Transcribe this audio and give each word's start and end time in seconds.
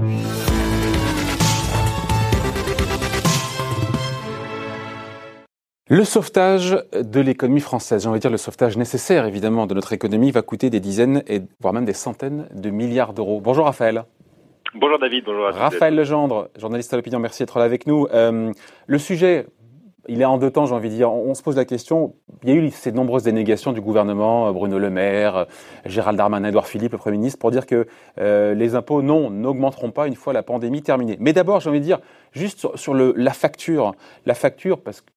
Le 0.00 0.04
sauvetage 6.04 6.78
de 6.92 7.20
l'économie 7.20 7.60
française, 7.60 8.02
j'ai 8.02 8.08
envie 8.08 8.18
de 8.18 8.20
dire 8.20 8.30
le 8.30 8.36
sauvetage 8.36 8.76
nécessaire 8.76 9.26
évidemment 9.26 9.66
de 9.66 9.74
notre 9.74 9.92
économie, 9.92 10.30
va 10.30 10.42
coûter 10.42 10.70
des 10.70 10.78
dizaines 10.78 11.24
et 11.26 11.42
voire 11.60 11.74
même 11.74 11.84
des 11.84 11.94
centaines 11.94 12.46
de 12.54 12.70
milliards 12.70 13.12
d'euros. 13.12 13.40
Bonjour 13.40 13.64
Raphaël. 13.64 14.04
Bonjour 14.74 15.00
David, 15.00 15.24
bonjour 15.24 15.48
à 15.48 15.52
tous. 15.52 15.58
Raphaël 15.58 15.96
Legendre, 15.96 16.50
journaliste 16.56 16.92
à 16.92 16.96
l'opinion, 16.96 17.18
merci 17.18 17.42
d'être 17.42 17.58
là 17.58 17.64
avec 17.64 17.88
nous. 17.88 18.06
Euh, 18.12 18.52
le 18.86 18.98
sujet, 18.98 19.46
il 20.08 20.20
est 20.22 20.24
en 20.24 20.38
deux 20.38 20.50
temps, 20.50 20.66
j'ai 20.66 20.74
envie 20.74 20.88
de 20.88 20.94
dire. 20.94 21.12
On, 21.12 21.34
se 21.34 21.42
pose 21.42 21.56
la 21.56 21.64
question, 21.64 22.14
il 22.42 22.48
y 22.48 22.52
a 22.52 22.56
eu 22.56 22.70
ces 22.70 22.92
nombreuses 22.92 23.22
dénégations 23.22 23.72
du 23.72 23.80
gouvernement, 23.80 24.48
euh, 24.48 24.52
Bruno 24.52 24.78
Le 24.78 24.90
Maire, 24.90 25.36
euh, 25.36 25.44
Gérald 25.86 26.18
Darmanin, 26.18 26.48
Edouard 26.48 26.66
Philippe, 26.66 26.92
le 26.92 26.98
Premier 26.98 27.18
ministre, 27.18 27.38
pour 27.38 27.50
dire 27.50 27.66
que 27.66 27.86
les 28.16 28.74
impôts, 28.74 29.02
non, 29.02 29.30
n'augmenteront 29.30 29.90
pas 29.90 30.06
une 30.06 30.16
fois 30.16 30.32
la 30.32 30.42
pandémie 30.42 30.82
terminée. 30.82 31.16
Mais 31.20 31.32
d'abord, 31.32 31.60
j'ai 31.60 31.70
envie 31.70 31.80
de 31.80 31.84
dire, 31.84 32.00
juste 32.32 32.66
sur, 32.76 32.94
le, 32.94 33.12
la 33.16 33.32
facture, 33.32 33.92
la 34.26 34.34
facture, 34.34 34.80
parce 34.80 35.00
que 35.00 35.10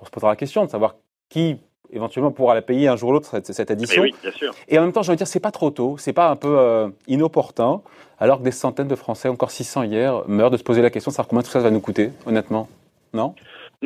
on 0.00 0.04
se 0.04 0.10
posera 0.10 0.30
la 0.30 0.36
question 0.36 0.64
de 0.64 0.70
savoir 0.70 0.96
qui 1.28 1.58
éventuellement 1.92 2.32
pourra 2.32 2.54
la 2.54 2.62
payer 2.62 2.88
un 2.88 2.96
jour 2.96 3.10
ou 3.10 3.12
l'autre 3.12 3.28
cette, 3.30 3.52
cette 3.52 3.70
addition. 3.70 4.02
oui, 4.02 4.14
bien 4.22 4.32
sûr. 4.32 4.54
Et 4.68 4.78
en 4.78 4.82
même 4.82 4.92
temps, 4.92 5.02
j'ai 5.02 5.10
envie 5.10 5.16
de 5.16 5.18
dire, 5.18 5.28
c'est 5.28 5.40
pas 5.40 5.50
trop 5.50 5.70
tôt, 5.70 5.96
c'est 5.98 6.12
pas 6.12 6.28
un 6.28 6.36
peu 6.36 6.58
euh, 6.58 6.88
inopportun, 7.06 7.82
alors 8.18 8.38
que 8.38 8.44
des 8.44 8.50
centaines 8.50 8.88
de 8.88 8.94
Français, 8.94 9.28
encore 9.28 9.50
600 9.50 9.84
hier, 9.84 10.22
meurent 10.26 10.50
de 10.50 10.56
se 10.56 10.64
poser 10.64 10.82
la 10.82 10.90
question 10.90 11.10
de 11.10 11.14
savoir 11.14 11.28
combien 11.28 11.42
tout 11.42 11.50
ça 11.50 11.60
va 11.60 11.70
nous 11.70 11.80
coûter, 11.80 12.12
honnêtement. 12.26 12.68
Non? 13.12 13.34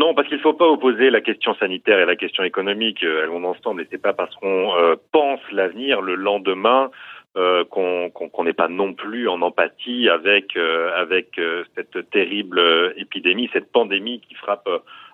Non, 0.01 0.15
parce 0.15 0.29
qu'il 0.29 0.39
ne 0.39 0.43
faut 0.43 0.55
pas 0.55 0.67
opposer 0.67 1.11
la 1.11 1.21
question 1.21 1.55
sanitaire 1.55 1.99
et 2.01 2.07
la 2.07 2.17
question 2.17 2.43
économique. 2.43 3.03
Elles 3.03 3.29
vont 3.29 3.45
ensemble, 3.45 3.83
et 3.83 3.87
c'est 3.91 4.03
pas 4.03 4.15
parce 4.15 4.35
qu'on 4.37 4.75
euh, 4.77 4.97
pense 5.13 5.41
l'avenir 5.53 6.01
le 6.01 6.15
lendemain 6.15 6.91
euh, 7.37 7.65
qu'on 7.65 8.45
n'est 8.45 8.53
pas 8.53 8.69
non 8.69 8.95
plus 8.95 9.29
en 9.29 9.41
empathie 9.43 10.09
avec 10.09 10.57
avec 10.57 11.41
cette 11.77 12.11
terrible 12.11 12.61
épidémie, 12.97 13.49
cette 13.53 13.71
pandémie 13.71 14.21
qui 14.21 14.35
frappe 14.35 14.69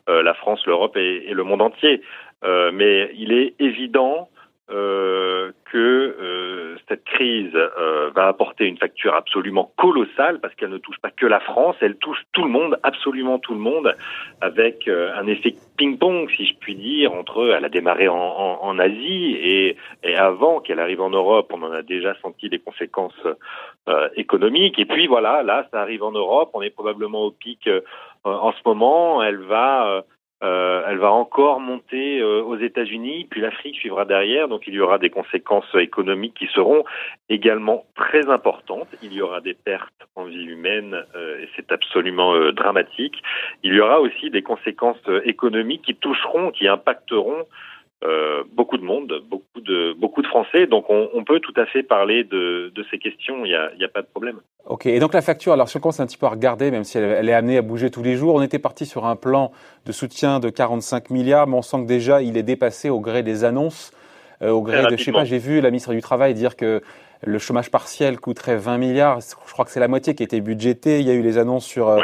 euh, 0.09 0.23
la 0.23 0.35
France, 0.35 0.65
l'Europe 0.67 0.97
et, 0.97 1.33
le 1.33 1.43
monde 1.43 1.63
entier. 1.63 2.01
Euh, 2.45 2.71
mais 2.73 3.11
il 3.17 3.33
est 3.33 3.55
évident 3.59 4.29
euh, 4.71 5.51
que 5.73 5.75
cette 6.89 7.05
crise 7.05 7.53
va 8.15 8.29
apporter 8.29 8.67
une 8.67 8.79
facture 8.79 9.15
absolument 9.15 9.73
colossale 9.77 10.41
parce 10.41 10.55
qu'elle 10.55 10.71
ne 10.71 10.79
touche 10.79 10.99
pas 11.01 11.11
que 11.11 11.27
la 11.27 11.41
France, 11.41 11.77
elle 11.81 11.97
touche 11.97 12.23
tout 12.33 12.45
le 12.45 12.51
monde, 12.51 12.79
absolument 12.83 13.39
tout 13.39 13.55
le 13.55 13.61
monde, 13.61 13.97
avec 14.41 14.89
un 14.89 15.27
effet 15.27 15.55
ping-pong, 15.77 16.31
si 16.37 16.47
je 16.47 16.55
puis 16.59 16.77
dire, 16.77 17.13
entre 17.13 17.55
elle 17.57 17.65
a 17.65 17.69
démarré 17.69 18.09
en, 18.09 18.79
Asie 18.79 19.37
et, 19.41 19.77
avant 20.17 20.61
qu'elle 20.61 20.79
arrive 20.79 21.01
en 21.01 21.11
Europe, 21.11 21.51
on 21.53 21.63
en 21.63 21.73
a 21.73 21.83
déjà 21.83 22.15
senti 22.21 22.49
les 22.49 22.59
conséquences 22.59 23.27
économiques. 24.15 24.79
Et 24.79 24.85
puis 24.85 25.07
voilà, 25.07 25.43
là, 25.43 25.67
ça 25.73 25.81
arrive 25.81 26.05
en 26.05 26.13
Europe, 26.13 26.51
on 26.55 26.63
est 26.63 26.71
probablement 26.71 27.25
au 27.25 27.31
pic 27.31 27.69
euh, 28.27 28.31
en 28.31 28.53
ce 28.53 28.59
moment, 28.65 29.23
elle 29.23 29.39
va 29.39 29.87
euh, 29.87 30.03
euh, 30.43 30.76
elle 30.97 31.03
va 31.03 31.13
encore 31.13 31.61
monter 31.61 32.23
aux 32.23 32.57
États-Unis, 32.57 33.27
puis 33.29 33.43
l'Afrique 33.43 33.77
suivra 33.77 34.07
derrière. 34.07 34.49
Donc 34.49 34.67
il 34.67 34.73
y 34.73 34.81
aura 34.81 34.97
des 34.97 35.11
conséquences 35.11 35.69
économiques 35.75 36.33
qui 36.33 36.47
seront 36.47 36.85
également 37.29 37.85
très 37.97 38.31
importantes. 38.31 38.89
Il 39.03 39.13
y 39.13 39.21
aura 39.21 39.43
des 39.43 39.53
pertes 39.53 39.93
en 40.15 40.25
vie 40.25 40.47
humaine 40.47 41.05
et 41.15 41.49
c'est 41.55 41.71
absolument 41.71 42.51
dramatique. 42.53 43.23
Il 43.63 43.75
y 43.75 43.81
aura 43.81 44.01
aussi 44.01 44.31
des 44.31 44.41
conséquences 44.41 44.97
économiques 45.25 45.83
qui 45.83 45.97
toucheront, 45.97 46.51
qui 46.51 46.67
impacteront 46.67 47.45
euh, 48.05 48.45
beaucoup 48.53 48.77
de 48.77 48.85
monde, 48.85 49.23
beaucoup 49.31 49.61
de 49.63 49.95
beaucoup 49.95 50.21
de 50.21 50.27
Français. 50.27 50.67
Donc 50.67 50.91
on, 50.91 51.09
on 51.15 51.25
peut 51.25 51.41
tout 51.41 51.55
à 51.57 51.65
fait 51.65 51.83
parler 51.83 52.25
de, 52.25 52.71
de 52.75 52.85
ces 52.91 52.99
questions. 52.99 53.47
Il 53.47 53.49
n'y 53.49 53.55
a, 53.55 53.71
y 53.79 53.85
a, 53.85 53.89
pas 53.89 54.03
de 54.03 54.07
problème. 54.07 54.37
Ok. 54.67 54.85
Et 54.85 54.99
donc 54.99 55.15
la 55.15 55.23
facture, 55.23 55.55
alors 55.55 55.67
on 55.75 55.79
commence 55.79 55.99
un 55.99 56.07
petit 56.07 56.19
peu 56.19 56.27
à 56.27 56.29
regarder, 56.29 56.71
même 56.71 56.85
si 56.85 56.99
elle, 56.99 57.05
elle, 57.05 57.29
est 57.31 57.33
amenée 57.33 57.57
à 57.57 57.63
bouger 57.63 57.91
tous 57.91 58.03
les 58.03 58.17
jours, 58.17 58.35
on 58.35 58.43
était 58.43 58.59
parti 58.59 58.85
sur 58.85 59.07
un 59.07 59.17
plan 59.17 59.51
de 59.87 59.93
soutien 59.93 60.41
de 60.41 60.51
45 60.51 61.09
milliards, 61.09 61.47
mais 61.47 61.57
on 61.57 61.63
sent 61.63 61.79
que 61.79 61.87
déjà 61.87 62.21
il 62.21 62.37
est 62.37 62.43
dépassé 62.43 62.91
au 62.91 63.01
gré 63.01 63.23
des 63.23 63.45
annonces, 63.45 63.93
euh, 64.43 64.51
au 64.51 64.61
gré 64.61 64.83
de, 64.83 64.97
je 64.97 65.03
sais 65.03 65.13
pas, 65.13 65.25
j'ai 65.25 65.39
vu 65.39 65.63
la 65.63 65.71
ministre 65.71 65.95
du 65.95 66.03
Travail 66.03 66.35
dire 66.35 66.55
que 66.55 66.83
le 67.23 67.39
chômage 67.39 67.71
partiel 67.71 68.21
coûterait 68.21 68.57
20 68.59 68.77
milliards. 68.77 69.21
Je 69.21 69.53
crois 69.53 69.65
que 69.65 69.71
c'est 69.71 69.81
la 69.81 69.89
moitié 69.89 70.15
qui 70.15 70.23
était 70.23 70.43
budgétée. 70.43 71.01
Il 71.01 71.07
y 71.07 71.11
a 71.11 71.15
eu 71.15 71.23
les 71.23 71.39
annonces 71.39 71.65
sur 71.65 71.89
euh, 71.89 72.03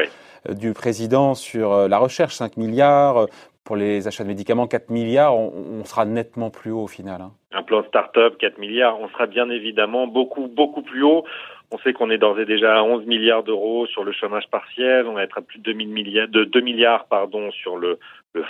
du 0.49 0.73
président 0.73 1.35
sur 1.35 1.87
la 1.87 1.99
recherche, 1.99 2.35
5 2.35 2.57
milliards 2.57 3.27
pour 3.65 3.77
les 3.77 4.09
achats 4.09 4.25
de 4.25 4.29
médicaments, 4.29 4.67
4 4.67 4.91
milliards, 4.91 5.37
on, 5.37 5.85
sera 5.85 6.05
nettement 6.05 6.51
plus 6.51 6.71
haut 6.71 6.83
au 6.83 6.89
final. 6.89 7.21
Hein. 7.21 7.33
Un 7.53 7.63
plan 7.63 7.85
start-up, 7.85 8.37
4 8.39 8.59
milliards, 8.59 9.01
on 9.01 9.09
sera 9.09 9.27
bien 9.27 9.49
évidemment 9.51 10.07
beaucoup, 10.07 10.49
beaucoup 10.49 10.83
plus 10.83 11.03
haut. 11.03 11.25
On 11.71 11.79
sait 11.79 11.95
qu'on 11.95 12.11
est 12.11 12.19
d'ores 12.19 12.39
et 12.39 12.45
déjà 12.45 12.77
à 12.79 12.83
11 12.83 13.07
milliards 13.07 13.45
d'euros 13.45 13.87
sur 13.87 14.05
le 14.05 14.13
chômage 14.13 14.47
partiel, 14.51 15.07
on 15.07 15.15
va 15.15 15.23
être 15.23 15.39
à 15.39 15.41
plus 15.41 15.59
de 15.59 15.73
2 15.73 15.73
milliards, 15.73 16.29
de 16.29 16.45
2 16.45 16.61
milliards 16.61 17.07
pardon, 17.07 17.51
sur 17.51 17.79
le, 17.79 17.99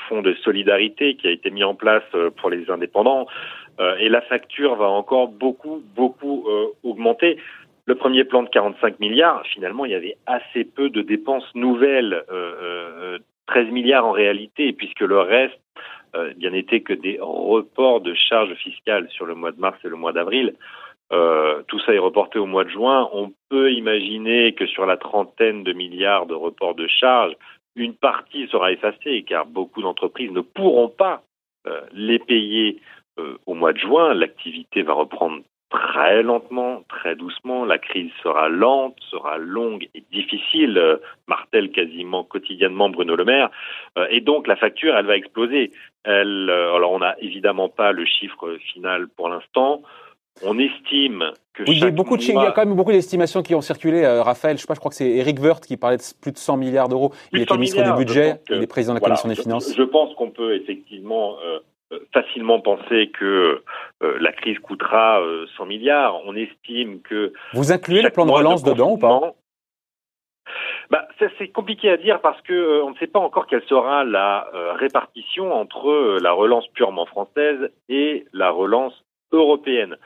fonds 0.09 0.23
de 0.23 0.35
solidarité 0.43 1.15
qui 1.15 1.29
a 1.29 1.31
été 1.31 1.51
mis 1.51 1.63
en 1.63 1.75
place 1.75 2.03
euh, 2.15 2.31
pour 2.31 2.51
les 2.51 2.69
indépendants. 2.71 3.27
Euh, 3.81 3.97
et 3.99 4.09
la 4.09 4.23
facture 4.23 4.75
va 4.77 4.89
encore 4.89 5.29
beaucoup, 5.29 5.83
beaucoup 5.95 6.45
euh, 6.49 6.67
augmenter. 6.83 7.39
Le 7.87 7.95
premier 7.95 8.25
plan 8.25 8.43
de 8.43 8.49
45 8.49 8.99
milliards, 9.01 9.45
finalement, 9.53 9.85
il 9.85 9.93
y 9.93 9.95
avait 9.95 10.17
assez 10.27 10.65
peu 10.65 10.89
de 10.89 11.03
dépenses 11.03 11.49
nouvelles 11.55 12.23
13 13.53 13.71
milliards 13.71 14.07
en 14.07 14.13
réalité, 14.13 14.73
puisque 14.73 15.01
le 15.01 15.21
reste, 15.21 15.61
euh, 16.17 16.33
bien 16.37 16.51
n'était 16.51 16.81
que 16.81 16.95
des 16.95 17.19
reports 17.21 18.01
de 18.01 18.15
charges 18.15 18.55
fiscales 18.55 19.09
sur 19.11 19.27
le 19.27 19.35
mois 19.35 19.53
de 19.53 19.61
mars 19.61 19.79
et 19.85 19.89
le 19.89 19.97
mois 19.97 20.15
d'avril. 20.15 20.55
Euh, 21.13 21.63
tout 21.69 21.79
ça 21.81 21.93
est 21.93 21.99
reporté 21.99 22.39
au 22.39 22.47
mois 22.47 22.65
de 22.65 22.71
juin. 22.71 23.11
On 23.13 23.31
peut 23.51 23.71
imaginer 23.73 24.55
que 24.55 24.67
sur 24.67 24.87
la 24.87 24.97
trentaine 24.97 25.65
de 25.65 25.75
milliards 25.75 26.25
de 26.25 26.35
reports 26.35 26.75
de 26.75 26.87
charges, 26.87 27.35
une 27.77 27.95
partie 27.95 28.49
sera 28.49 28.73
effacée, 28.73 29.23
car 29.29 29.45
beaucoup 29.45 29.83
d'entreprises 29.83 30.31
ne 30.31 30.41
pourront 30.41 30.89
pas 30.89 31.23
euh, 31.67 31.83
les 31.93 32.19
payer 32.19 32.81
au 33.45 33.53
mois 33.53 33.75
de 33.75 33.79
juin. 33.79 34.15
L'activité 34.15 34.81
va 34.81 34.95
reprendre 34.95 35.43
très 35.73 36.23
lentement, 36.23 36.83
très 36.89 37.17
doucement. 37.17 37.65
La 37.65 37.79
crise 37.79 38.11
sera 38.23 38.49
lente, 38.49 38.97
sera 39.11 39.39
longue 39.39 39.89
et 39.95 40.05
difficile, 40.13 40.77
euh, 40.77 40.97
martèle 41.27 41.71
quasiment 41.71 42.25
quotidiennement 42.25 42.91
Bruno 42.91 43.17
Le 43.17 43.25
Maire. 43.25 43.51
Euh, 43.99 44.07
et 44.11 44.21
donc 44.21 44.47
la 44.47 44.57
facture, 44.57 44.95
elle 44.97 45.07
va 45.07 45.17
exploser. 45.17 45.73
Elle, 46.05 46.49
euh, 46.51 46.77
alors 46.77 46.93
on 46.93 46.99
n'a 46.99 47.17
évidemment 47.21 47.69
pas 47.69 47.93
le 47.93 48.05
chiffre 48.05 48.57
final 48.73 49.09
pour 49.09 49.29
l'instant. 49.29 49.83
On 50.43 50.59
estime 50.59 51.31
que 51.53 51.63
il, 51.67 51.79
y 51.79 51.85
a 51.85 51.91
beaucoup 51.91 52.17
de, 52.17 52.23
il 52.23 52.35
y 52.35 52.39
a 52.39 52.53
quand 52.53 52.65
même 52.65 52.75
beaucoup 52.75 52.93
d'estimations 52.93 53.43
qui 53.43 53.55
ont 53.55 53.61
circulé. 53.61 54.07
Raphaël, 54.07 54.57
je 54.57 54.63
sais 54.63 54.67
pas, 54.67 54.75
je 54.75 54.79
crois 54.79 54.89
que 54.89 54.97
c'est 54.97 55.11
Eric 55.11 55.39
Woerth 55.41 55.67
qui 55.67 55.77
parlait 55.77 55.99
de 55.99 56.03
plus 56.23 56.33
de 56.33 56.39
100 56.39 56.57
milliards 56.57 56.89
d'euros. 56.89 57.13
Il 57.33 57.43
était 57.43 57.55
ministre 57.55 57.83
du 57.83 57.93
budget, 57.93 58.41
il 58.49 58.63
est 58.63 58.67
président 58.67 58.95
de 58.95 59.01
la 59.01 59.05
commission 59.05 59.29
des 59.29 59.35
finances. 59.35 59.75
Je, 59.77 59.83
pense 59.83 60.15
qu'on 60.15 60.31
peut 60.31 60.55
effectivement 60.55 61.37
facilement 62.13 62.61
penser 62.61 63.11
que 63.19 63.25
euh, 63.25 63.65
la 64.21 64.33
crise 64.33 64.59
coûtera 64.59 65.21
100 65.57 65.63
euh, 65.63 65.67
milliards. 65.67 66.21
On 66.25 66.35
estime 66.35 67.01
que... 67.03 67.33
Vous 67.55 67.73
incluez 67.73 68.03
le 68.03 68.11
plan 68.11 68.27
de 68.27 68.33
relance 68.33 68.63
dedans 68.63 68.93
ou 68.93 68.99
pas 68.99 69.35
bah, 70.91 71.09
c'est 71.39 71.49
compliqué 71.49 71.89
à 71.89 71.97
dire 71.97 72.21
parce 72.21 72.41
que 72.43 72.53
euh, 72.53 72.85
on 72.85 72.91
ne 72.91 72.97
sait 72.97 73.07
pas 73.07 73.21
encore 73.21 73.47
quelle 73.47 73.63
sera 73.63 74.05
la 74.05 74.47
répartition 74.75 75.55
entre 75.55 76.19
la 76.21 76.33
relance 76.33 76.67
purement 76.75 77.07
française 77.07 77.71
et 77.89 78.27
la 78.33 78.51
relance 78.51 78.93
européenne. 79.31 79.97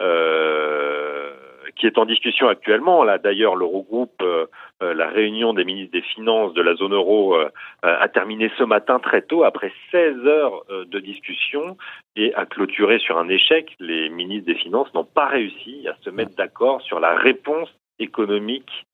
Euh, 0.00 1.32
qui 1.76 1.86
est 1.86 1.98
en 1.98 2.04
discussion 2.04 2.48
actuellement. 2.48 3.04
Là, 3.04 3.18
d'ailleurs, 3.18 3.56
l'Eurogroupe, 3.56 4.20
euh, 4.22 4.46
euh, 4.81 4.81
réunion 5.12 5.52
des 5.52 5.64
ministres 5.64 5.92
des 5.92 6.02
Finances 6.02 6.52
de 6.54 6.62
la 6.62 6.74
zone 6.74 6.94
euro 6.94 7.36
euh, 7.36 7.48
a 7.82 8.08
terminé 8.08 8.50
ce 8.58 8.64
matin 8.64 8.98
très 8.98 9.22
tôt, 9.22 9.44
après 9.44 9.72
16 9.90 10.26
heures 10.26 10.64
de 10.68 10.98
discussion, 10.98 11.76
et 12.16 12.34
a 12.34 12.46
clôturé 12.46 12.98
sur 12.98 13.18
un 13.18 13.28
échec. 13.28 13.76
Les 13.78 14.08
ministres 14.08 14.46
des 14.46 14.58
Finances 14.58 14.92
n'ont 14.94 15.04
pas 15.04 15.26
réussi 15.26 15.86
à 15.88 15.94
se 16.02 16.10
mettre 16.10 16.34
d'accord 16.34 16.82
sur 16.82 16.98
la 16.98 17.14
réponse 17.14 17.68
économique 17.98 18.86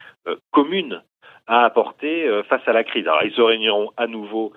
commune 0.50 1.02
à 1.46 1.64
apporter 1.64 2.28
face 2.48 2.66
à 2.66 2.72
la 2.72 2.84
crise. 2.84 3.06
Alors, 3.08 3.22
ils 3.24 3.32
se 3.32 3.40
réuniront 3.40 3.90
à 3.96 4.06
nouveau 4.06 4.52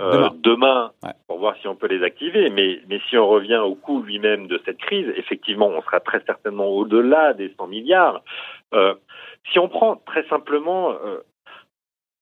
euh, 0.00 0.28
demain, 0.42 0.90
pour 1.28 1.38
voir 1.38 1.54
si 1.60 1.68
on 1.68 1.76
peut 1.76 1.86
les 1.86 2.02
activer. 2.02 2.50
Mais, 2.50 2.80
mais 2.88 3.00
si 3.08 3.16
on 3.16 3.28
revient 3.28 3.58
au 3.58 3.76
coût 3.76 4.02
lui-même 4.02 4.48
de 4.48 4.60
cette 4.64 4.78
crise, 4.78 5.06
effectivement, 5.16 5.68
on 5.68 5.82
sera 5.82 6.00
très 6.00 6.20
certainement 6.26 6.66
au-delà 6.66 7.32
des 7.32 7.54
100 7.56 7.68
milliards. 7.68 8.22
Euh, 8.74 8.94
si 9.52 9.58
on 9.58 9.68
prend 9.68 9.96
très 9.96 10.26
simplement 10.28 10.92
euh, 10.92 11.18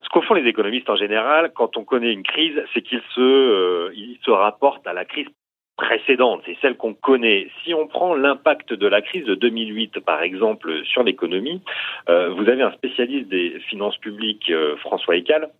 ce 0.02 0.08
qu'au 0.08 0.22
font 0.22 0.34
les 0.34 0.48
économistes 0.48 0.90
en 0.90 0.96
général, 0.96 1.52
quand 1.54 1.76
on 1.76 1.84
connaît 1.84 2.12
une 2.12 2.22
crise, 2.22 2.60
c'est 2.74 2.82
qu'ils 2.82 3.02
se, 3.14 3.20
euh, 3.20 3.94
se 4.24 4.30
rapportent 4.30 4.86
à 4.86 4.92
la 4.92 5.04
crise 5.04 5.28
précédente, 5.76 6.42
c'est 6.44 6.56
celle 6.60 6.76
qu'on 6.76 6.94
connaît. 6.94 7.48
Si 7.62 7.72
on 7.72 7.86
prend 7.86 8.14
l'impact 8.14 8.72
de 8.72 8.86
la 8.86 9.00
crise 9.00 9.24
de 9.24 9.34
2008, 9.34 10.00
par 10.00 10.22
exemple, 10.22 10.84
sur 10.84 11.02
l'économie, 11.02 11.62
vous 12.06 12.48
avez 12.48 12.62
un 12.62 12.72
spécialiste 12.72 13.28
des 13.28 13.58
finances 13.68 13.96
publiques, 13.96 14.52
François 14.80 15.16
Ecal, 15.16 15.50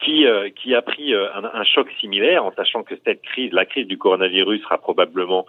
qui, 0.00 0.26
a 0.26 0.82
pris 0.82 1.14
un, 1.14 1.44
un, 1.44 1.64
choc 1.64 1.88
similaire 2.00 2.44
en 2.44 2.52
sachant 2.52 2.82
que 2.82 2.94
cette 3.04 3.22
crise, 3.22 3.52
la 3.52 3.66
crise 3.66 3.86
du 3.86 3.98
coronavirus, 3.98 4.62
sera 4.62 4.78
probablement 4.78 5.46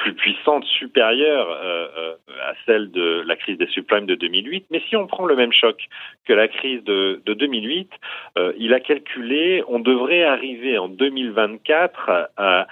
plus 0.00 0.14
puissante, 0.14 0.64
supérieure 0.64 1.48
euh, 1.62 2.14
à 2.42 2.54
celle 2.66 2.90
de 2.90 3.22
la 3.26 3.36
crise 3.36 3.58
des 3.58 3.66
subprimes 3.68 4.06
de 4.06 4.14
2008. 4.14 4.66
Mais 4.70 4.82
si 4.88 4.96
on 4.96 5.06
prend 5.06 5.26
le 5.26 5.36
même 5.36 5.52
choc 5.52 5.76
que 6.26 6.32
la 6.32 6.48
crise 6.48 6.82
de, 6.84 7.22
de 7.24 7.34
2008, 7.34 7.90
il 8.56 8.72
a 8.72 8.80
calculé, 8.80 9.62
on 9.68 9.78
devrait 9.78 10.24
arriver 10.24 10.78
en 10.78 10.88
2024 10.88 12.30
à 12.36 12.66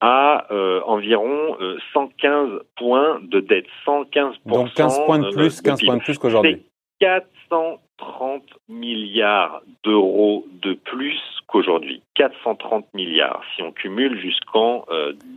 à 0.00 0.46
euh, 0.50 0.80
environ 0.86 1.56
115 1.92 2.62
points 2.76 3.20
de 3.22 3.40
dette. 3.40 3.66
115 3.84 4.36
Donc 4.46 4.72
15 4.72 5.04
points 5.04 5.18
de 5.18 5.30
plus, 5.30 5.60
15 5.60 5.82
points 5.84 5.96
de 5.96 6.02
plus 6.02 6.18
qu'aujourd'hui. 6.18 6.62
430 7.00 8.42
milliards 8.68 9.62
d'euros 9.84 10.46
de 10.62 10.72
plus 10.72 11.20
qu'aujourd'hui. 11.46 12.02
430 12.14 12.86
milliards 12.94 13.42
si 13.54 13.62
on 13.62 13.72
cumule 13.72 14.18
jusqu'en 14.20 14.86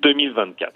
2024. 0.01 0.73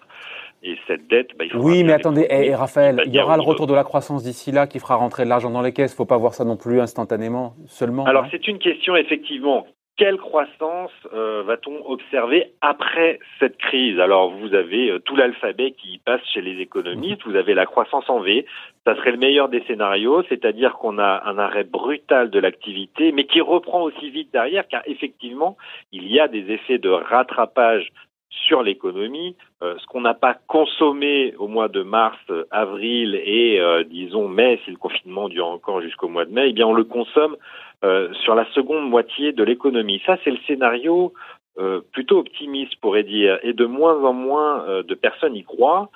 Et 0.63 0.75
cette 0.87 1.07
dette, 1.07 1.29
bah, 1.37 1.45
il 1.45 1.55
Oui, 1.55 1.83
mais 1.83 1.93
attendez, 1.93 2.21
et, 2.29 2.47
eh, 2.47 2.55
Raphaël, 2.55 3.03
il 3.05 3.13
y 3.13 3.19
aura 3.19 3.37
le 3.37 3.43
retour 3.43 3.67
de 3.67 3.73
la 3.73 3.83
croissance 3.83 4.23
d'ici 4.23 4.51
là 4.51 4.67
qui 4.67 4.79
fera 4.79 4.95
rentrer 4.95 5.23
de 5.23 5.29
l'argent 5.29 5.51
dans 5.51 5.61
les 5.61 5.71
caisses. 5.71 5.91
Il 5.91 5.95
ne 5.95 5.97
faut 5.97 6.05
pas 6.05 6.17
voir 6.17 6.33
ça 6.33 6.45
non 6.45 6.57
plus 6.57 6.81
instantanément, 6.81 7.53
seulement. 7.67 8.05
Alors, 8.05 8.25
c'est 8.31 8.47
une 8.47 8.57
question 8.59 8.95
effectivement 8.95 9.65
quelle 9.97 10.17
croissance 10.17 10.91
euh, 11.11 11.43
va-t-on 11.43 11.83
observer 11.89 12.53
après 12.61 13.19
cette 13.39 13.57
crise? 13.57 13.99
Alors 13.99 14.29
vous 14.29 14.53
avez 14.53 14.91
euh, 14.91 14.99
tout 14.99 15.15
l'alphabet 15.15 15.71
qui 15.71 15.99
passe 16.05 16.21
chez 16.31 16.41
les 16.41 16.61
économistes, 16.61 17.23
vous 17.25 17.35
avez 17.35 17.55
la 17.55 17.65
croissance 17.65 18.07
en 18.07 18.19
V, 18.19 18.45
ça 18.85 18.95
serait 18.95 19.11
le 19.11 19.17
meilleur 19.17 19.49
des 19.49 19.63
scénarios, 19.63 20.23
c'est-à-dire 20.29 20.73
qu'on 20.73 20.99
a 20.99 21.23
un 21.25 21.39
arrêt 21.39 21.63
brutal 21.63 22.29
de 22.29 22.39
l'activité, 22.39 23.11
mais 23.11 23.25
qui 23.25 23.41
reprend 23.41 23.81
aussi 23.81 24.11
vite 24.11 24.31
derrière, 24.31 24.67
car 24.67 24.83
effectivement, 24.85 25.57
il 25.91 26.07
y 26.07 26.19
a 26.19 26.27
des 26.27 26.51
effets 26.51 26.77
de 26.77 26.89
rattrapage 26.89 27.91
sur 28.29 28.61
l'économie. 28.63 29.35
Euh, 29.63 29.75
ce 29.79 29.85
qu'on 29.87 30.01
n'a 30.01 30.13
pas 30.13 30.35
consommé 30.47 31.33
au 31.37 31.47
mois 31.47 31.67
de 31.67 31.81
mars, 31.81 32.19
avril 32.51 33.15
et 33.15 33.59
disons 33.89 34.27
mai, 34.27 34.59
si 34.65 34.71
le 34.71 34.77
confinement 34.77 35.29
dure 35.29 35.47
encore 35.47 35.81
jusqu'au 35.81 36.07
mois 36.07 36.25
de 36.25 36.31
mai, 36.31 36.49
eh 36.49 36.53
bien 36.53 36.67
on 36.67 36.73
le 36.73 36.83
consomme 36.83 37.35
euh, 37.83 38.11
sur 38.23 38.35
la 38.35 38.45
seconde 38.53 38.89
moitié 38.89 39.33
de 39.33 39.43
l'économie. 39.43 40.01
Ça, 40.05 40.17
c'est 40.23 40.31
le 40.31 40.39
scénario 40.47 41.13
euh, 41.59 41.81
plutôt 41.91 42.19
optimiste, 42.19 42.75
pourrait 42.81 43.03
dire, 43.03 43.39
et 43.43 43.53
de 43.53 43.65
moins 43.65 44.03
en 44.03 44.13
moins 44.13 44.63
euh, 44.67 44.83
de 44.83 44.95
personnes 44.95 45.35
y 45.35 45.43
croient. 45.43 45.89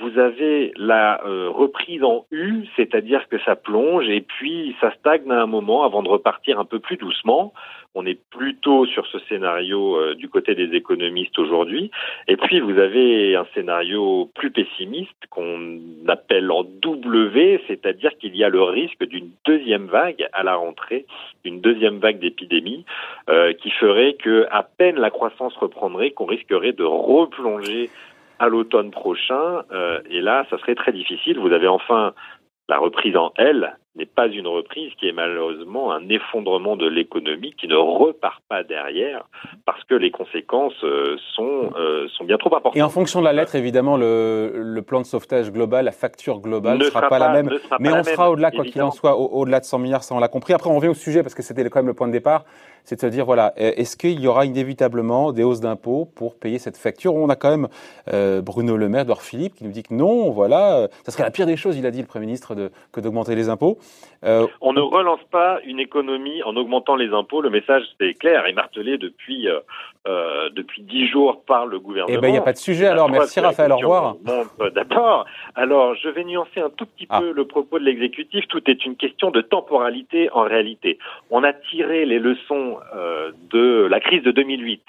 vous 0.00 0.18
avez 0.18 0.72
la 0.76 1.20
reprise 1.62 2.02
en 2.02 2.24
U, 2.30 2.64
c'est-à-dire 2.74 3.28
que 3.28 3.38
ça 3.40 3.54
plonge 3.54 4.08
et 4.08 4.22
puis 4.22 4.74
ça 4.80 4.90
stagne 4.94 5.30
à 5.30 5.42
un 5.42 5.46
moment 5.46 5.84
avant 5.84 6.02
de 6.02 6.08
repartir 6.08 6.58
un 6.58 6.64
peu 6.64 6.78
plus 6.78 6.96
doucement. 6.96 7.52
On 7.94 8.06
est 8.06 8.20
plutôt 8.30 8.86
sur 8.86 9.06
ce 9.06 9.18
scénario 9.28 9.96
euh, 9.96 10.14
du 10.14 10.28
côté 10.28 10.54
des 10.54 10.76
économistes 10.76 11.36
aujourd'hui. 11.38 11.90
Et 12.28 12.36
puis 12.36 12.60
vous 12.60 12.78
avez 12.78 13.34
un 13.34 13.46
scénario 13.54 14.30
plus 14.34 14.50
pessimiste 14.50 15.26
qu'on 15.30 15.80
appelle 16.06 16.50
en 16.52 16.62
W, 16.62 17.60
c'est-à-dire 17.66 18.16
qu'il 18.18 18.36
y 18.36 18.44
a 18.44 18.50
le 18.50 18.62
risque 18.62 19.04
d'une 19.04 19.30
deuxième 19.44 19.86
vague 19.86 20.28
à 20.32 20.44
la 20.44 20.54
rentrée, 20.54 21.06
une 21.44 21.60
deuxième 21.60 21.98
vague 21.98 22.18
d'épidémie, 22.18 22.84
euh, 23.28 23.52
qui 23.52 23.70
ferait 23.70 24.14
que 24.14 24.46
à 24.50 24.62
peine 24.62 24.96
la 24.96 25.10
croissance 25.10 25.56
reprendrait, 25.56 26.10
qu'on 26.10 26.26
risquerait 26.26 26.72
de 26.72 26.84
replonger 26.84 27.90
à 28.38 28.48
l'automne 28.48 28.90
prochain. 28.90 29.62
Euh, 29.72 30.00
et 30.10 30.20
là, 30.20 30.46
ça 30.50 30.58
serait 30.58 30.74
très 30.74 30.92
difficile. 30.92 31.38
Vous 31.38 31.52
avez 31.52 31.68
enfin 31.68 32.12
la 32.68 32.78
reprise 32.78 33.16
en 33.16 33.32
L 33.36 33.76
n'est 33.98 34.06
pas 34.06 34.28
une 34.28 34.46
reprise 34.46 34.92
qui 34.98 35.08
est 35.08 35.12
malheureusement 35.12 35.92
un 35.92 36.08
effondrement 36.08 36.76
de 36.76 36.86
l'économie 36.86 37.52
qui 37.60 37.68
ne 37.68 37.74
repart 37.74 38.40
pas 38.48 38.62
derrière 38.62 39.24
parce 39.66 39.82
que 39.84 39.94
les 39.94 40.10
conséquences 40.10 40.72
euh, 40.84 41.16
sont, 41.34 41.72
euh, 41.76 42.08
sont 42.16 42.24
bien 42.24 42.38
trop 42.38 42.54
importantes. 42.54 42.76
Et 42.76 42.82
en 42.82 42.88
fonction 42.88 43.20
de 43.20 43.24
la 43.24 43.32
lettre, 43.32 43.56
évidemment, 43.56 43.96
le, 43.96 44.52
le 44.54 44.82
plan 44.82 45.00
de 45.00 45.06
sauvetage 45.06 45.50
global, 45.52 45.84
la 45.84 45.92
facture 45.92 46.40
globale 46.40 46.78
ne 46.78 46.84
sera, 46.84 47.08
pas, 47.08 47.18
la 47.18 47.30
même. 47.30 47.50
Mais 47.80 47.92
on 47.92 48.04
sera 48.04 48.30
au-delà, 48.30 48.50
quoi 48.50 48.64
qu'il 48.64 48.82
en 48.82 48.92
soit, 48.92 49.16
au-delà 49.16 49.60
de 49.60 49.64
100 49.64 49.78
milliards, 49.78 50.04
ça 50.04 50.14
on 50.14 50.20
l'a 50.20 50.28
compris. 50.28 50.52
Après, 50.52 50.70
on 50.70 50.76
revient 50.76 50.88
au 50.88 50.94
sujet 50.94 51.22
parce 51.22 51.34
que 51.34 51.42
c'était 51.42 51.68
quand 51.68 51.80
même 51.80 51.88
le 51.88 51.94
point 51.94 52.06
de 52.06 52.12
départ 52.12 52.44
c'est 52.84 52.96
de 52.96 53.00
se 53.00 53.06
dire, 53.06 53.24
voilà, 53.24 53.52
euh, 53.58 53.72
est-ce 53.76 53.96
qu'il 53.96 54.20
y 54.20 54.26
aura 54.26 54.44
inévitablement 54.44 55.32
des 55.32 55.44
hausses 55.44 55.60
d'impôts 55.60 56.06
pour 56.16 56.38
payer 56.38 56.58
cette 56.58 56.76
facture 56.76 57.14
On 57.14 57.28
a 57.28 57.36
quand 57.36 57.50
même 57.50 57.68
euh, 58.12 58.40
Bruno 58.40 58.76
Le 58.76 58.88
Maire, 58.88 59.02
Edouard 59.02 59.22
Philippe, 59.22 59.54
qui 59.56 59.64
nous 59.64 59.70
dit 59.70 59.82
que 59.82 59.94
non, 59.94 60.30
voilà, 60.30 60.76
euh, 60.76 60.88
ça 61.04 61.12
serait 61.12 61.24
la 61.24 61.30
pire 61.30 61.46
des 61.46 61.56
choses, 61.56 61.76
il 61.76 61.86
a 61.86 61.90
dit 61.90 62.00
le 62.00 62.06
Premier 62.06 62.26
ministre, 62.26 62.54
de, 62.54 62.70
que 62.92 63.00
d'augmenter 63.00 63.34
les 63.34 63.48
impôts. 63.48 63.78
On 64.22 64.72
ne 64.72 64.80
relance 64.80 65.22
pas 65.30 65.60
une 65.64 65.78
économie 65.78 66.42
en 66.42 66.56
augmentant 66.56 66.96
les 66.96 67.10
impôts. 67.10 67.40
Le 67.40 67.50
message, 67.50 67.84
c'est 68.00 68.14
clair 68.14 68.46
et 68.46 68.52
martelé 68.52 68.98
depuis 68.98 69.46
depuis 70.54 70.82
dix 70.82 71.06
jours 71.06 71.42
par 71.46 71.66
le 71.66 71.78
gouvernement. 71.78 72.16
Eh 72.16 72.18
bien, 72.18 72.30
il 72.30 72.32
n'y 72.32 72.38
a 72.38 72.42
pas 72.42 72.54
de 72.54 72.58
sujet 72.58 72.86
alors. 72.86 73.10
Merci 73.10 73.40
Raphaël, 73.40 73.72
au 73.72 73.76
revoir. 73.76 74.16
D'abord, 74.74 75.26
alors 75.54 75.94
je 75.94 76.08
vais 76.08 76.24
nuancer 76.24 76.60
un 76.60 76.70
tout 76.70 76.86
petit 76.86 77.06
ah. 77.10 77.20
peu 77.20 77.32
le 77.32 77.46
propos 77.46 77.78
de 77.78 77.84
l'exécutif. 77.84 78.46
Tout 78.48 78.62
est 78.70 78.84
une 78.86 78.96
question 78.96 79.30
de 79.30 79.40
temporalité 79.40 80.30
en 80.32 80.42
réalité. 80.42 80.98
On 81.30 81.44
a 81.44 81.52
tiré 81.52 82.06
les 82.06 82.18
leçons 82.18 82.67
euh, 82.94 83.32
de 83.50 83.86
la 83.90 84.00
crise 84.00 84.22
de 84.22 84.30
2008. 84.30 84.82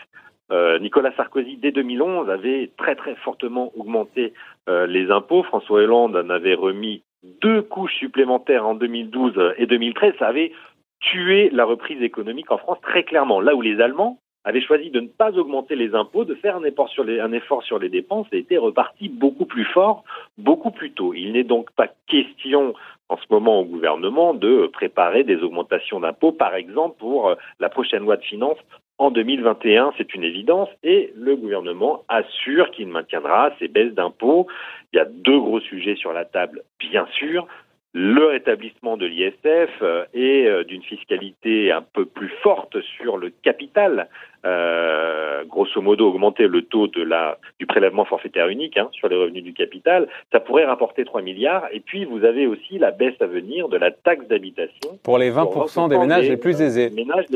Euh, 0.51 0.79
Nicolas 0.79 1.11
Sarkozy, 1.15 1.57
dès 1.57 1.71
2011, 1.71 2.29
avait 2.29 2.71
très 2.77 2.95
très 2.95 3.15
fortement 3.15 3.71
augmenté 3.77 4.33
euh, 4.67 4.87
les 4.87 5.11
impôts. 5.11 5.43
François 5.43 5.81
Hollande 5.81 6.15
en 6.15 6.29
avait 6.29 6.55
remis 6.55 7.03
deux 7.41 7.61
couches 7.61 7.95
supplémentaires 7.95 8.65
en 8.65 8.75
2012 8.75 9.53
et 9.57 9.67
2013. 9.67 10.13
Ça 10.17 10.27
avait 10.27 10.51
tué 10.99 11.49
la 11.51 11.65
reprise 11.65 12.01
économique 12.01 12.51
en 12.51 12.57
France 12.57 12.79
très 12.81 13.03
clairement. 13.03 13.41
Là 13.41 13.55
où 13.55 13.61
les 13.61 13.79
Allemands 13.79 14.19
avaient 14.43 14.61
choisi 14.61 14.89
de 14.89 14.99
ne 15.01 15.07
pas 15.07 15.37
augmenter 15.37 15.75
les 15.75 15.93
impôts, 15.93 16.25
de 16.25 16.35
faire 16.35 16.57
un 16.57 16.63
effort 16.63 16.89
sur 16.91 17.03
les, 17.03 17.89
dépenses 17.89 18.27
et 18.31 18.39
étaient 18.39 18.57
repartis 18.57 19.09
beaucoup 19.09 19.45
plus 19.45 19.65
fort, 19.65 20.03
beaucoup 20.37 20.71
plus 20.71 20.91
tôt. 20.91 21.13
Il 21.13 21.33
n'est 21.33 21.43
donc 21.43 21.71
pas 21.71 21.87
question 22.07 22.73
en 23.09 23.17
ce 23.17 23.25
moment 23.29 23.59
au 23.59 23.65
gouvernement 23.65 24.33
de 24.33 24.67
préparer 24.67 25.23
des 25.23 25.37
augmentations 25.37 25.99
d'impôts, 25.99 26.31
par 26.31 26.55
exemple 26.55 26.97
pour 26.99 27.29
euh, 27.29 27.35
la 27.59 27.69
prochaine 27.69 28.03
loi 28.03 28.17
de 28.17 28.23
finances 28.23 28.59
en 28.99 29.11
2021, 29.11 29.93
c'est 29.97 30.13
une 30.13 30.25
évidence, 30.25 30.67
et 30.83 31.13
le 31.15 31.37
gouvernement 31.37 32.03
assure 32.09 32.69
qu'il 32.71 32.89
maintiendra 32.89 33.51
ces 33.57 33.69
baisses 33.69 33.93
d'impôts. 33.93 34.47
Il 34.91 34.97
y 34.97 34.99
a 34.99 35.05
deux 35.05 35.39
gros 35.39 35.61
sujets 35.61 35.95
sur 35.95 36.11
la 36.11 36.25
table, 36.25 36.63
bien 36.79 37.07
sûr 37.17 37.47
le 37.93 38.27
rétablissement 38.27 38.97
de 38.97 39.07
l'ISF 39.07 39.69
euh, 39.81 40.05
et 40.13 40.45
euh, 40.45 40.63
d'une 40.63 40.83
fiscalité 40.83 41.71
un 41.71 41.81
peu 41.81 42.05
plus 42.05 42.29
forte 42.43 42.79
sur 42.81 43.17
le 43.17 43.31
capital, 43.41 44.09
euh, 44.45 45.43
grosso 45.45 45.81
modo 45.81 46.07
augmenter 46.07 46.47
le 46.47 46.61
taux 46.61 46.87
de 46.87 47.01
la, 47.01 47.39
du 47.57 47.65
prélèvement 47.65 48.05
forfaitaire 48.05 48.47
unique 48.47 48.77
hein, 48.77 48.89
sur 48.91 49.09
les 49.09 49.15
revenus 49.15 49.43
du 49.43 49.53
capital, 49.53 50.07
ça 50.31 50.39
pourrait 50.39 50.65
rapporter 50.65 51.03
3 51.03 51.23
milliards. 51.23 51.65
Et 51.71 51.79
puis 51.79 52.05
vous 52.05 52.23
avez 52.25 52.45
aussi 52.45 52.77
la 52.77 52.91
baisse 52.91 53.19
à 53.21 53.25
venir 53.25 53.69
de 53.69 53.77
la 53.77 53.89
taxe 53.89 54.27
d'habitation. 54.27 54.99
Pour 55.03 55.17
les 55.17 55.31
20% 55.31 55.89
des 55.89 55.97
ménages 55.97 56.29
les 56.29 56.37
plus 56.37 56.61
aisés. 56.61 56.91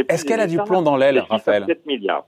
Est-ce 0.07 0.24
qu'elle 0.24 0.39
a 0.39 0.48
du 0.48 0.57
plomb 0.57 0.83
dans 0.83 0.98
l'aile, 0.98 1.19
Raphaël 1.27 1.63
7 1.65 1.86
milliards. 1.88 2.25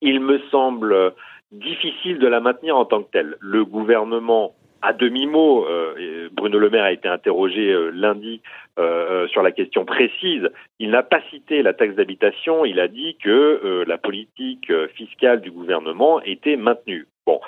Il 0.00 0.20
me 0.20 0.38
semble 0.50 1.12
difficile 1.52 2.18
de 2.18 2.26
la 2.26 2.40
maintenir 2.40 2.76
en 2.76 2.86
tant 2.86 3.02
que 3.02 3.10
telle. 3.10 3.36
Le 3.40 3.64
gouvernement 3.64 4.54
à 4.86 4.92
demi-mot, 4.92 5.66
euh, 5.66 6.28
Bruno 6.30 6.60
Le 6.60 6.70
Maire 6.70 6.84
a 6.84 6.92
été 6.92 7.08
interrogé 7.08 7.72
euh, 7.72 7.90
lundi 7.90 8.40
euh, 8.78 9.26
sur 9.26 9.42
la 9.42 9.50
question 9.50 9.84
précise. 9.84 10.48
Il 10.78 10.90
n'a 10.90 11.02
pas 11.02 11.20
cité 11.28 11.62
la 11.62 11.74
taxe 11.74 11.96
d'habitation, 11.96 12.64
il 12.64 12.78
a 12.78 12.86
dit 12.86 13.16
que 13.20 13.84
la 13.86 13.98
politique 13.98 14.70
fiscale 14.94 15.40
du 15.40 15.50
gouvernement 15.50 16.20
était 16.22 16.56
maintenue. 16.56 17.06
Bon, 17.26 17.40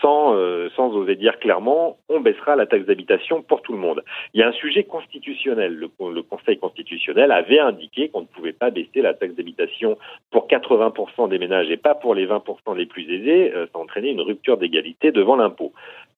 sans, 0.00 0.34
sans 0.76 0.94
oser 0.94 1.16
dire 1.16 1.38
clairement, 1.40 1.98
on 2.08 2.20
baissera 2.20 2.56
la 2.56 2.66
taxe 2.66 2.86
d'habitation 2.86 3.42
pour 3.42 3.60
tout 3.60 3.72
le 3.72 3.78
monde. 3.78 4.02
Il 4.32 4.40
y 4.40 4.44
a 4.44 4.48
un 4.48 4.52
sujet 4.52 4.84
constitutionnel. 4.84 5.74
Le, 5.74 5.90
le 6.10 6.22
Conseil 6.22 6.58
constitutionnel 6.58 7.32
avait 7.32 7.58
indiqué 7.58 8.08
qu'on 8.08 8.22
ne 8.22 8.26
pouvait 8.26 8.52
pas 8.52 8.70
baisser 8.70 9.02
la 9.02 9.14
taxe 9.14 9.34
d'habitation 9.34 9.98
pour 10.30 10.46
80% 10.46 11.28
des 11.28 11.38
ménages 11.38 11.70
et 11.70 11.76
pas 11.76 11.94
pour 11.94 12.14
les 12.14 12.26
20% 12.26 12.76
les 12.76 12.86
plus 12.86 13.02
aisés. 13.12 13.52
ça 13.72 13.78
entraînait 13.78 14.12
une 14.12 14.22
rupture 14.22 14.56
d'égalité 14.56 15.10
devant 15.10 15.36
l'impôt. 15.36 15.72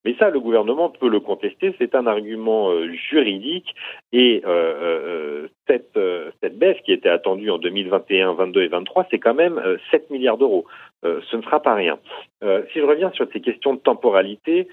Mais 0.05 0.15
ça, 0.19 0.31
le 0.31 0.39
gouvernement 0.39 0.91
peut 0.91 1.09
le 1.09 1.21
contester, 1.21 1.75
c'est 1.79 1.95
un 1.95 2.07
argument 2.07 2.71
euh, 2.71 2.93
juridique 2.93 3.75
et 4.13 4.43
euh, 4.45 4.49
euh, 4.49 5.49
cette, 5.67 5.99
cette 6.43 6.59
baisse 6.59 6.77
qui 6.85 6.93
était 6.93 7.09
attendue 7.09 7.51
en 7.51 7.59
2021, 7.59 8.35
22 8.35 8.63
et 8.63 8.69
23, 8.69 9.07
c'est 9.11 9.19
quand 9.19 9.35
même 9.35 9.61
7 9.91 10.11
milliards 10.11 10.39
d'euros. 10.39 10.67
ce 11.03 11.37
ne 11.37 11.43
sera 11.43 11.61
pas 11.61 11.75
rien. 11.75 11.99
si 12.43 12.81
je 12.81 12.85
reviens 12.85 13.11
sur 13.13 13.27
ces 13.33 13.41
questions 13.41 13.75
de 13.75 13.81
temporalité, 13.81 14.69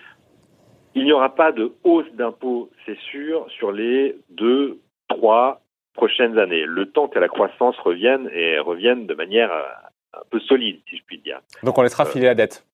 il 0.95 1.05
n'y 1.05 1.13
aura 1.13 1.33
pas 1.33 1.53
de 1.53 1.71
hausse 1.85 2.11
d'impôts, 2.13 2.69
c'est 2.85 2.97
sûr, 2.99 3.47
sur 3.51 3.71
les 3.71 4.17
deux, 4.29 4.79
trois 5.07 5.61
prochaines 5.93 6.37
années, 6.37 6.65
le 6.65 6.87
temps 6.87 7.07
que 7.07 7.19
la 7.19 7.29
croissance 7.29 7.77
revienne 7.77 8.29
et 8.33 8.59
revienne 8.59 9.07
de 9.07 9.13
manière 9.13 9.51
un 10.13 10.23
peu 10.29 10.39
solide, 10.41 10.81
si 10.89 10.97
je 10.97 11.03
puis 11.05 11.19
dire. 11.19 11.39
Donc 11.63 11.77
on 11.77 11.81
laissera 11.81 12.05
filer 12.05 12.25
la 12.25 12.35
dette. 12.35 12.65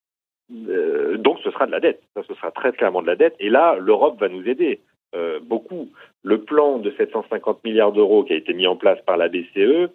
Euh, 0.49 0.96
donc 1.17 1.39
ce 1.43 1.51
sera 1.51 1.65
de 1.65 1.71
la 1.71 1.79
dette, 1.79 2.01
ça 2.15 2.23
ce 2.27 2.33
sera 2.35 2.51
très 2.51 2.71
clairement 2.71 3.01
de 3.01 3.07
la 3.07 3.15
dette. 3.15 3.35
Et 3.39 3.49
là, 3.49 3.77
l'Europe 3.79 4.19
va 4.19 4.29
nous 4.29 4.47
aider 4.47 4.79
euh, 5.15 5.39
beaucoup. 5.41 5.89
Le 6.23 6.41
plan 6.41 6.79
de 6.79 6.91
750 6.91 7.63
milliards 7.63 7.93
d'euros 7.93 8.23
qui 8.25 8.33
a 8.33 8.35
été 8.35 8.53
mis 8.53 8.67
en 8.67 8.75
place 8.75 8.99
par 9.05 9.15
la 9.15 9.29
BCE, 9.29 9.89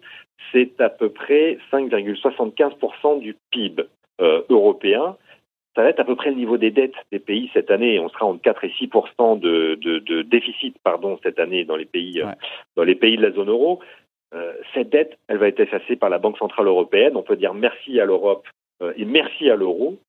c'est 0.51 0.81
à 0.81 0.89
peu 0.89 1.09
près 1.09 1.59
5,75% 1.71 3.19
du 3.19 3.35
PIB 3.51 3.83
euh, 4.21 4.41
européen. 4.49 5.15
ça 5.75 5.83
va 5.83 5.89
être 5.89 5.99
à 5.99 6.03
peu 6.03 6.15
près 6.15 6.31
le 6.31 6.37
niveau 6.37 6.57
des 6.57 6.71
dettes 6.71 6.95
des 7.11 7.19
pays 7.19 7.51
cette 7.53 7.69
année. 7.69 7.99
On 7.99 8.09
sera 8.09 8.25
entre 8.25 8.41
4 8.41 8.63
et 8.63 8.73
6 8.79 8.87
de, 9.39 9.75
de, 9.75 9.99
de, 9.99 10.21
déficit 10.23 10.75
pardon, 10.83 11.19
cette 11.21 11.39
année 11.39 11.63
dans 11.63 11.75
les 11.75 11.85
pays, 11.85 12.19
euh, 12.19 12.31
dans 12.75 12.83
les 12.83 12.95
pays 12.95 13.15
de 13.17 13.21
la 13.21 13.31
zone 13.31 13.49
euro. 13.49 13.79
Cette 14.73 14.89
dette, 14.89 15.19
elle 15.27 15.37
va 15.37 15.47
être 15.47 15.59
effacée 15.59 15.95
par 15.95 16.09
la 16.09 16.17
Banque 16.17 16.39
Centrale 16.39 16.65
Européenne. 16.65 17.15
On 17.15 17.21
peut 17.21 17.35
dire 17.35 17.53
merci 17.53 17.99
à 17.99 18.05
l'Europe 18.05 18.47
et 18.97 19.05
merci 19.05 19.47
à 19.47 19.55
l'euro 19.55 19.99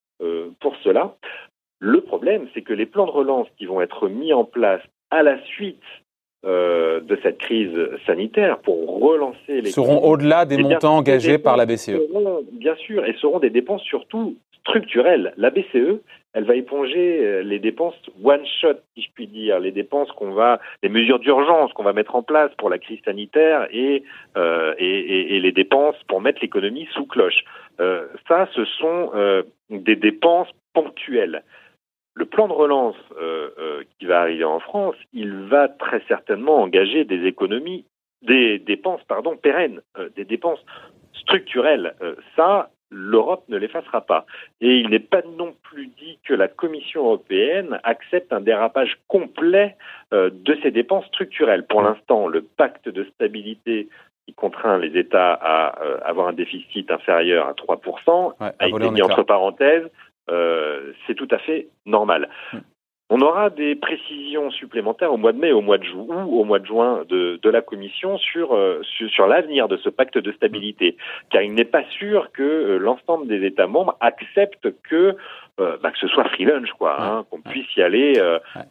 pour 0.60 0.76
cela. 0.82 1.16
Le 1.80 2.00
problème, 2.00 2.46
c'est 2.54 2.62
que 2.62 2.72
les 2.72 2.86
plans 2.86 3.06
de 3.06 3.10
relance 3.10 3.46
qui 3.58 3.66
vont 3.66 3.80
être 3.80 4.08
mis 4.08 4.32
en 4.32 4.44
place 4.44 4.80
à 5.10 5.22
la 5.22 5.42
suite 5.44 5.82
de 6.44 7.18
cette 7.22 7.38
crise 7.38 7.74
sanitaire 8.06 8.58
pour 8.58 9.00
relancer 9.00 9.62
les 9.62 9.70
seront 9.70 10.04
au-delà 10.04 10.44
des 10.44 10.56
eh 10.58 10.62
montants 10.62 10.96
engagés 10.96 11.38
par 11.38 11.56
la 11.56 11.64
BCE. 11.64 11.98
bien 12.52 12.76
sûr, 12.76 13.04
et 13.06 13.14
seront 13.14 13.38
des 13.38 13.50
dépenses 13.50 13.82
surtout 13.82 14.36
structurelle. 14.66 15.34
La 15.36 15.50
BCE, 15.50 16.00
elle 16.34 16.44
va 16.44 16.56
éponger 16.56 17.24
euh, 17.24 17.42
les 17.42 17.60
dépenses 17.60 17.94
one 18.22 18.44
shot, 18.60 18.74
si 18.94 19.02
je 19.02 19.10
puis 19.14 19.28
dire, 19.28 19.60
les 19.60 19.70
dépenses 19.70 20.10
qu'on 20.12 20.32
va, 20.32 20.60
les 20.82 20.88
mesures 20.88 21.20
d'urgence 21.20 21.72
qu'on 21.72 21.84
va 21.84 21.92
mettre 21.92 22.16
en 22.16 22.22
place 22.22 22.50
pour 22.58 22.70
la 22.70 22.78
crise 22.78 23.00
sanitaire 23.04 23.68
et, 23.70 24.02
euh, 24.36 24.74
les 24.78 25.52
dépenses 25.52 25.96
pour 26.08 26.20
mettre 26.20 26.40
l'économie 26.42 26.88
sous 26.92 27.06
cloche. 27.06 27.44
Euh, 27.80 28.06
ça, 28.28 28.48
ce 28.54 28.64
sont 28.64 29.12
des 29.70 29.96
dépenses 29.96 30.48
ponctuelles. 30.72 31.42
Le 32.14 32.24
plan 32.24 32.48
de 32.48 32.52
relance 32.52 32.96
qui 33.98 34.06
va 34.06 34.20
arriver 34.20 34.44
en 34.44 34.60
France, 34.60 34.96
il 35.12 35.32
va 35.44 35.68
très 35.68 36.00
certainement 36.08 36.62
engager 36.62 37.04
des 37.04 37.26
économies, 37.26 37.84
des 38.22 38.58
dépenses, 38.58 39.02
pardon, 39.06 39.36
pérennes, 39.36 39.80
des 40.16 40.24
dépenses 40.24 40.64
structurelles. 41.12 41.94
ça, 42.36 42.70
l'Europe 42.94 43.44
ne 43.48 43.56
l'effacera 43.56 44.00
pas. 44.00 44.24
Et 44.60 44.76
il 44.76 44.90
n'est 44.90 44.98
pas 44.98 45.22
non 45.36 45.54
plus 45.62 45.88
dit 45.88 46.18
que 46.24 46.32
la 46.34 46.48
Commission 46.48 47.04
européenne 47.04 47.80
accepte 47.82 48.32
un 48.32 48.40
dérapage 48.40 48.98
complet 49.08 49.76
euh, 50.12 50.30
de 50.32 50.56
ses 50.62 50.70
dépenses 50.70 51.06
structurelles. 51.06 51.66
Pour 51.66 51.82
l'instant, 51.82 52.28
le 52.28 52.42
pacte 52.42 52.88
de 52.88 53.04
stabilité 53.14 53.88
qui 54.26 54.34
contraint 54.34 54.78
les 54.78 54.98
États 54.98 55.34
à 55.34 55.82
euh, 55.82 55.98
avoir 56.04 56.28
un 56.28 56.32
déficit 56.32 56.90
inférieur 56.90 57.46
à 57.46 57.52
3% 57.52 58.34
a 58.40 58.68
été 58.68 58.90
mis 58.90 59.02
entre 59.02 59.22
parenthèses. 59.22 59.88
Euh, 60.30 60.92
c'est 61.06 61.14
tout 61.14 61.28
à 61.30 61.38
fait 61.38 61.68
normal. 61.84 62.30
Hmm. 62.52 62.58
On 63.16 63.20
aura 63.20 63.48
des 63.48 63.76
précisions 63.76 64.50
supplémentaires 64.50 65.12
au 65.12 65.16
mois 65.16 65.32
de 65.32 65.38
mai, 65.38 65.52
au 65.52 65.60
mois 65.60 65.78
de 65.78 65.84
juin 65.84 66.24
ou 66.26 66.40
au 66.40 66.42
mois 66.42 66.58
de 66.58 66.66
juin 66.66 67.02
de, 67.08 67.38
de 67.40 67.48
la 67.48 67.62
Commission 67.62 68.18
sur, 68.18 68.52
euh, 68.52 68.80
sur, 68.82 69.08
sur 69.08 69.28
l'avenir 69.28 69.68
de 69.68 69.76
ce 69.76 69.88
pacte 69.88 70.18
de 70.18 70.32
stabilité, 70.32 70.96
car 71.30 71.40
il 71.40 71.54
n'est 71.54 71.64
pas 71.64 71.84
sûr 71.96 72.32
que 72.32 72.42
euh, 72.42 72.78
l'ensemble 72.78 73.28
des 73.28 73.46
États 73.46 73.68
membres 73.68 73.96
acceptent 74.00 74.66
que 74.90 75.14
euh, 75.60 75.76
bah, 75.80 75.92
que 75.92 75.98
ce 76.00 76.08
soit 76.08 76.24
free 76.24 76.44
lunch, 76.44 76.72
quoi, 76.76 77.00
hein, 77.00 77.24
qu'on 77.30 77.40
puisse 77.40 77.68
y 77.76 77.82
aller. 77.82 78.20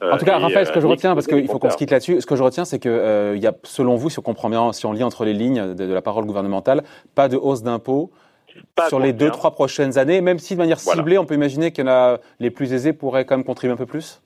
en 0.01 0.17
tout 0.17 0.25
cas, 0.25 0.39
Raphaël, 0.39 0.67
ce 0.67 0.73
que 0.73 0.81
je 0.81 0.87
retiens, 0.87 1.13
parce 1.13 1.27
qu'il 1.27 1.47
faut 1.47 1.59
qu'on 1.59 1.69
se 1.69 1.77
quitte 1.77 1.91
là-dessus, 1.91 2.19
ce 2.19 2.25
que 2.25 2.35
je 2.35 2.43
retiens, 2.43 2.65
c'est 2.65 2.79
que 2.79 3.37
y 3.37 3.47
a, 3.47 3.53
selon 3.63 3.95
vous, 3.95 4.09
si 4.09 4.19
on 4.19 4.23
comprend 4.23 4.49
bien, 4.49 4.73
si 4.73 4.85
on 4.85 4.91
lit 4.91 5.05
entre 5.05 5.23
les 5.23 5.31
lignes 5.31 5.73
de, 5.73 5.85
de 5.85 5.93
la 5.93 6.01
parole 6.01 6.25
gouvernementale, 6.25 6.83
pas 7.15 7.29
de 7.29 7.37
hausse 7.37 7.63
d'impôts 7.63 8.11
sur 8.89 8.99
les 8.99 9.13
deux, 9.13 9.31
trois 9.31 9.51
prochaines 9.51 9.97
années, 9.97 10.19
même 10.19 10.39
si 10.39 10.55
de 10.55 10.59
manière 10.59 10.81
ciblée, 10.81 11.17
on 11.17 11.25
peut 11.25 11.35
imaginer 11.35 11.71
qu'il 11.71 11.85
y 11.85 11.87
en 11.87 11.91
a 11.91 12.17
les 12.41 12.51
plus 12.51 12.73
aisés 12.73 12.91
pourraient 12.91 13.23
quand 13.23 13.37
même 13.37 13.45
contribuer 13.45 13.73
un 13.73 13.77
peu 13.77 13.85
plus? 13.85 14.21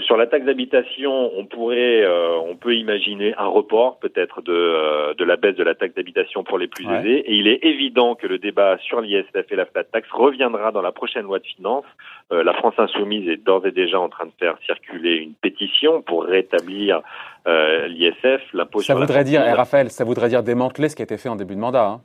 Sur 0.00 0.18
la 0.18 0.26
taxe 0.26 0.44
d'habitation, 0.44 1.30
on 1.34 1.46
pourrait, 1.46 2.02
euh, 2.02 2.36
on 2.44 2.56
peut 2.56 2.76
imaginer 2.76 3.34
un 3.38 3.46
report 3.46 3.98
peut-être 3.98 4.42
de, 4.42 4.52
euh, 4.52 5.14
de 5.14 5.24
la 5.24 5.36
baisse 5.36 5.56
de 5.56 5.64
la 5.64 5.74
taxe 5.74 5.94
d'habitation 5.94 6.44
pour 6.44 6.58
les 6.58 6.68
plus 6.68 6.84
aisés. 6.86 7.20
Et 7.20 7.34
il 7.34 7.48
est 7.48 7.64
évident 7.64 8.14
que 8.14 8.26
le 8.26 8.38
débat 8.38 8.76
sur 8.78 9.00
l'ISF 9.00 9.50
et 9.50 9.56
la 9.56 9.64
flat 9.64 9.84
tax 9.84 10.06
reviendra 10.10 10.72
dans 10.72 10.82
la 10.82 10.92
prochaine 10.92 11.22
loi 11.22 11.38
de 11.38 11.46
finances. 11.46 11.86
Euh, 12.32 12.44
la 12.44 12.52
France 12.52 12.74
insoumise 12.76 13.28
est 13.28 13.42
d'ores 13.42 13.66
et 13.66 13.70
déjà 13.70 13.98
en 13.98 14.10
train 14.10 14.26
de 14.26 14.32
faire 14.38 14.58
circuler 14.66 15.16
une 15.16 15.34
pétition 15.34 16.02
pour 16.02 16.24
rétablir 16.24 17.00
l'ISF, 17.46 18.42
l'impôt 18.52 18.80
Ça 18.80 18.94
voudrait 18.94 19.24
dire, 19.24 19.42
eh, 19.42 19.52
Raphaël, 19.52 19.88
ça 19.88 20.04
voudrait 20.04 20.28
dire 20.28 20.42
démanteler 20.42 20.90
ce 20.90 20.96
qui 20.96 21.00
a 21.00 21.04
été 21.04 21.16
fait 21.16 21.30
en 21.30 21.36
début 21.36 21.54
de 21.54 21.60
mandat. 21.60 21.86
Hein. 21.86 22.00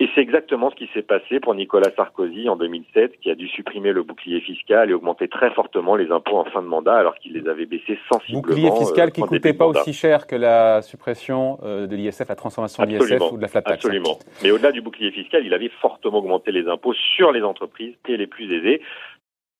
Et 0.00 0.08
c'est 0.12 0.20
exactement 0.20 0.70
ce 0.70 0.74
qui 0.74 0.88
s'est 0.92 1.02
passé 1.02 1.38
pour 1.38 1.54
Nicolas 1.54 1.90
Sarkozy 1.94 2.48
en 2.48 2.56
2007, 2.56 3.20
qui 3.20 3.30
a 3.30 3.36
dû 3.36 3.46
supprimer 3.46 3.92
le 3.92 4.02
bouclier 4.02 4.40
fiscal 4.40 4.90
et 4.90 4.92
augmenter 4.92 5.28
très 5.28 5.52
fortement 5.52 5.94
les 5.94 6.10
impôts 6.10 6.36
en 6.36 6.44
fin 6.46 6.62
de 6.62 6.66
mandat, 6.66 6.96
alors 6.96 7.14
qu'il 7.14 7.34
les 7.34 7.48
avait 7.48 7.66
baissés 7.66 7.96
sensiblement. 8.12 8.42
Bouclier 8.42 8.70
fiscal 8.72 9.08
euh, 9.08 9.12
qui 9.12 9.20
coûtait 9.20 9.52
pas 9.52 9.66
aussi 9.66 9.92
cher 9.92 10.26
que 10.26 10.34
la 10.34 10.82
suppression 10.82 11.60
euh, 11.62 11.86
de 11.86 11.94
l'ISF, 11.94 12.28
la 12.28 12.34
transformation 12.34 12.84
de 12.84 12.88
l'ISF 12.88 13.22
ou 13.30 13.36
de 13.36 13.42
la 13.42 13.46
flat 13.46 13.62
tax. 13.62 13.84
Absolument. 13.84 14.18
Mais 14.42 14.50
au-delà 14.50 14.72
du 14.72 14.80
bouclier 14.80 15.12
fiscal, 15.12 15.46
il 15.46 15.54
avait 15.54 15.70
fortement 15.80 16.18
augmenté 16.18 16.50
les 16.50 16.66
impôts 16.66 16.94
sur 17.16 17.30
les 17.30 17.42
entreprises 17.42 17.94
et 18.08 18.16
les 18.16 18.26
plus 18.26 18.52
aisés. 18.52 18.82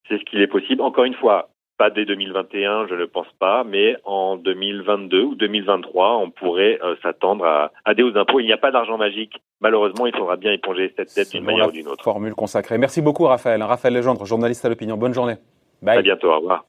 C'est 0.08 0.18
ce 0.18 0.24
qu'il 0.24 0.40
est 0.40 0.48
possible. 0.48 0.82
Encore 0.82 1.04
une 1.04 1.14
fois, 1.14 1.53
pas 1.76 1.90
dès 1.90 2.04
2021, 2.04 2.86
je 2.88 2.94
ne 2.94 3.04
pense 3.04 3.26
pas, 3.38 3.64
mais 3.64 3.96
en 4.04 4.36
2022 4.36 5.22
ou 5.22 5.34
2023, 5.34 6.18
on 6.18 6.30
pourrait 6.30 6.78
euh, 6.82 6.94
s'attendre 7.02 7.44
à, 7.44 7.72
à, 7.84 7.94
des 7.94 8.02
hausses 8.02 8.14
d'impôts. 8.14 8.40
Il 8.40 8.46
n'y 8.46 8.52
a 8.52 8.58
pas 8.58 8.70
d'argent 8.70 8.96
magique. 8.96 9.42
Malheureusement, 9.60 10.06
il 10.06 10.14
faudra 10.16 10.36
bien 10.36 10.52
éponger 10.52 10.92
cette 10.96 11.14
dette 11.14 11.30
d'une 11.30 11.44
manière 11.44 11.68
ou 11.68 11.72
d'une 11.72 11.88
autre. 11.88 12.04
Formule 12.04 12.34
consacrée. 12.34 12.78
Merci 12.78 13.02
beaucoup, 13.02 13.24
Raphaël. 13.24 13.62
Raphaël 13.62 13.94
Legendre, 13.94 14.24
journaliste 14.24 14.64
à 14.64 14.68
l'opinion. 14.68 14.96
Bonne 14.96 15.14
journée. 15.14 15.36
Bye. 15.82 15.98
À 15.98 16.02
bientôt. 16.02 16.30
Au 16.30 16.36
revoir. 16.38 16.64